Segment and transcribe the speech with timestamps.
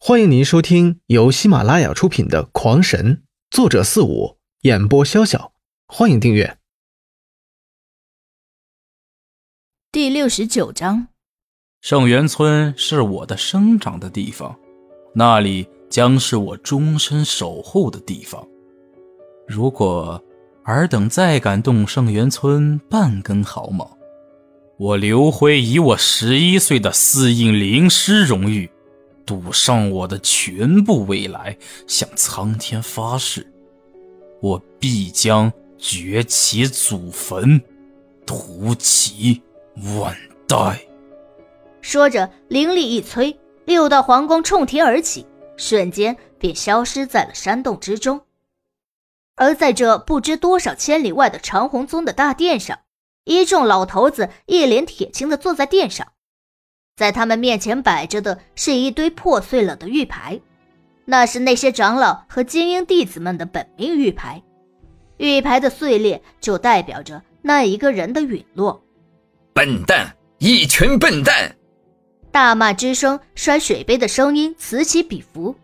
[0.00, 3.16] 欢迎您收听由喜马拉雅出品的《狂神》，
[3.50, 5.50] 作者四五，演播潇潇。
[5.88, 6.56] 欢迎订阅。
[9.90, 11.08] 第六十九章，
[11.80, 14.56] 圣元村是我的生长的地方，
[15.16, 18.46] 那里将是我终身守护的地方。
[19.48, 20.22] 如果
[20.62, 23.98] 尔等再敢动圣元村半根毫毛，
[24.78, 28.70] 我刘辉以我十一岁的四印灵师荣誉。
[29.28, 31.54] 赌上我的全部未来，
[31.86, 33.46] 向苍天发誓，
[34.40, 37.62] 我必将掘其祖坟，
[38.24, 39.42] 屠其
[39.98, 40.80] 万代。
[41.82, 45.26] 说着，灵力一催，六道黄光冲天而起，
[45.58, 48.22] 瞬间便消失在了山洞之中。
[49.36, 52.78] 而在这不知多少千里外的长虹宗的大殿上，
[53.24, 56.12] 一众老头子一脸铁青的坐在殿上。
[56.98, 60.40] 在他们面前摆着的是一堆破碎了的玉牌，
[61.04, 64.42] 那是那些长老和精英弟子们的本命玉牌。
[65.18, 68.82] 玉牌的碎裂就代表着那一个人的陨落。
[69.52, 71.54] 笨蛋，一群笨蛋！
[72.32, 75.54] 大骂之声、摔水杯的声音此起彼伏。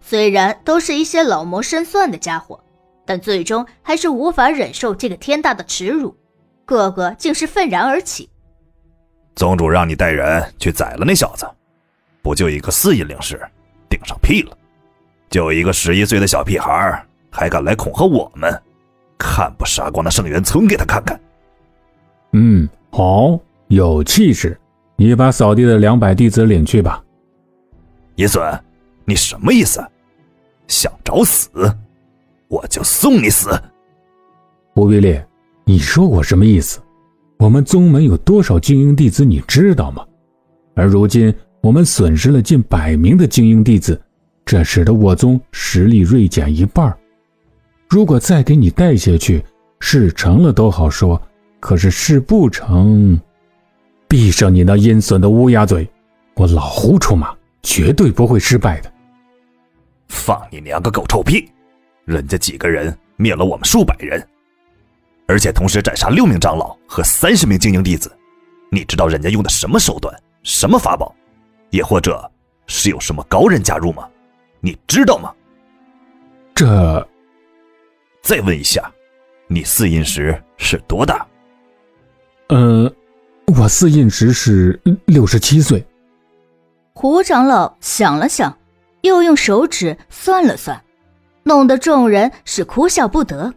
[0.00, 2.58] 虽然都是一些老谋深算的家伙，
[3.06, 6.16] 但最终还是无法忍受这个天大的耻辱，
[6.64, 8.28] 个个竟是愤然而起。
[9.34, 11.46] 宗主让你带人去宰了那小子，
[12.22, 13.40] 不就一个四印灵师，
[13.88, 14.56] 顶上屁了？
[15.30, 18.52] 就一个十一岁的小屁孩，还敢来恐吓我们？
[19.18, 21.20] 看不杀光那圣元村给他看看！
[22.32, 23.38] 嗯，好，
[23.68, 24.58] 有气势。
[24.96, 27.02] 你把扫地的两百弟子领去吧。
[28.16, 28.60] 野隼，
[29.04, 29.80] 你什么意思？
[30.68, 31.50] 想找死？
[32.48, 33.50] 我就送你死！
[34.74, 35.26] 吴必烈，
[35.64, 36.80] 你说我什么意思？
[37.42, 40.06] 我们宗门有多少精英弟子，你知道吗？
[40.76, 44.00] 而如今我们损失了近百名的精英弟子，
[44.44, 46.96] 这使得我宗实力锐减一半。
[47.88, 49.44] 如果再给你带下去，
[49.80, 51.20] 事成了都好说，
[51.58, 53.20] 可是事不成，
[54.06, 55.90] 闭上你那阴损的乌鸦嘴！
[56.34, 58.92] 我老胡出马，绝对不会失败的。
[60.06, 61.50] 放你娘个狗臭屁！
[62.04, 64.24] 人家几个人灭了我们数百人。
[65.32, 68.14] 而且同时斩杀六名长老和三十名精英弟子，
[68.70, 71.14] 你知道人家用的什么手段、什么法宝，
[71.70, 72.30] 也或者
[72.66, 74.06] 是有什么高人加入吗？
[74.60, 75.32] 你知道吗？
[76.54, 77.08] 这……
[78.22, 78.92] 再问一下，
[79.46, 81.26] 你四印时是多大？
[82.48, 82.94] 呃，
[83.58, 85.82] 我四印时是六十七岁。
[86.92, 88.54] 胡长老想了想，
[89.00, 90.78] 又用手指算了算，
[91.42, 93.54] 弄得众人是哭笑不得。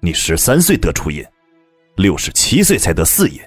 [0.00, 1.24] 你十三岁得初印，
[1.96, 3.40] 六十七岁才得四印，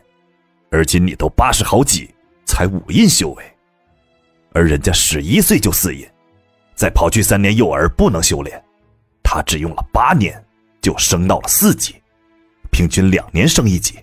[0.70, 2.14] 而今你都八十好几，
[2.46, 3.44] 才五印修为，
[4.52, 6.06] 而人家十一岁就四印，
[6.76, 8.62] 再刨去三年幼儿不能修炼，
[9.24, 10.44] 他只用了八年
[10.82, 11.96] 就升到了四级，
[12.70, 13.98] 平均两年升一级。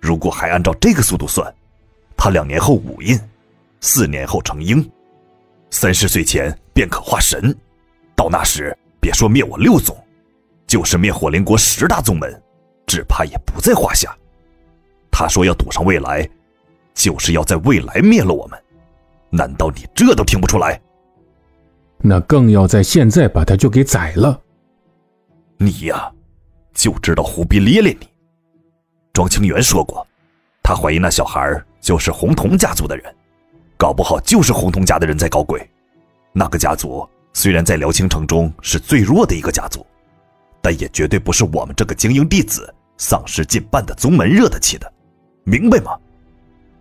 [0.00, 1.52] 如果还按照这个速度算，
[2.16, 3.18] 他两年后五印，
[3.80, 4.88] 四年后成鹰，
[5.70, 7.52] 三十岁前便可化神，
[8.14, 9.96] 到那时别说灭我六宗。
[10.66, 12.42] 就是灭火灵国十大宗门，
[12.86, 14.14] 只怕也不在话下。
[15.10, 16.28] 他说要赌上未来，
[16.94, 18.58] 就是要在未来灭了我们。
[19.30, 20.80] 难道你这都听不出来？
[21.98, 24.40] 那更要在现在把他就给宰了。
[25.56, 26.12] 你呀，
[26.74, 28.08] 就知道胡逼咧咧你。
[29.12, 30.06] 庄清源说过，
[30.62, 33.14] 他怀疑那小孩就是红铜家族的人，
[33.76, 35.64] 搞不好就是红铜家的人在搞鬼。
[36.32, 39.86] 那个家族虽然在辽清城中是最弱的一个家族。
[40.64, 44.90] 但也绝对不是我们这个精英弟子丧失近半的宗门惹得起的，
[45.44, 45.94] 明白吗？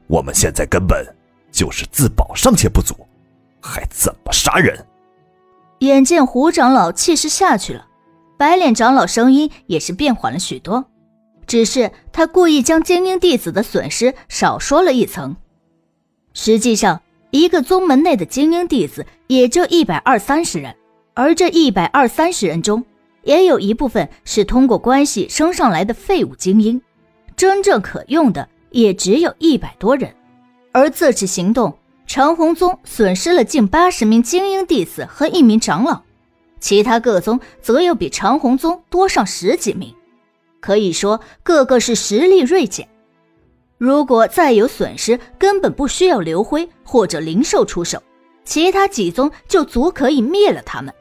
[0.08, 1.06] 我们现在根本
[1.52, 2.96] 就是自保尚且不足，
[3.62, 4.74] 还怎么杀人？
[5.80, 7.86] 眼见胡长老气势下去了，
[8.38, 10.86] 白脸长老声音也是变缓了许多，
[11.46, 15.36] 只是他故意将精英弟子的损失少说了一层。
[16.34, 17.02] 实际上，
[17.32, 20.74] 一个宗门内的精英弟子也就一百二三十人，
[21.16, 22.86] 而这一百二三十人中，
[23.24, 26.82] 也有一部分是通过关系升上来的废物精英，
[27.36, 30.14] 真正可用的也只有一百多人。
[30.74, 36.02] 而这次行动，长虹宗损失了近八十名精英弟子和一名长老，
[36.60, 39.94] 其他各宗则又比长虹宗多上十几名，
[40.60, 42.88] 可以说个个是实力锐减。
[43.78, 48.04] 如果再有损失，根本不需要刘辉或者灵兽出手，
[48.44, 50.94] 其他几宗就足可以灭了他们。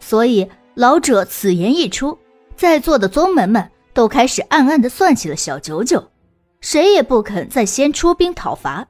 [0.00, 0.48] 所以。
[0.74, 2.18] 老者此言一出，
[2.56, 6.02] 在座的宗门们都开始暗暗的算起了小九九，
[6.60, 8.86] 谁也不肯再先出兵讨伐。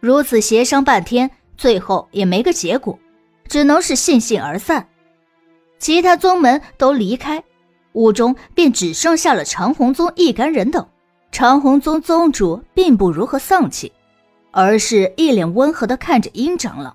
[0.00, 2.98] 如此协商半天，最后也没个结果，
[3.46, 4.88] 只能是悻悻而散。
[5.78, 7.42] 其他宗门都离开，
[7.92, 10.84] 屋中便只剩下了长虹宗一干人等。
[11.30, 13.92] 长虹宗宗主并不如何丧气，
[14.50, 16.94] 而是一脸温和的看着殷长老。